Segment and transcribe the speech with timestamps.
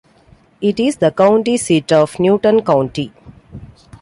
[0.61, 3.13] It is the county seat of Newton County.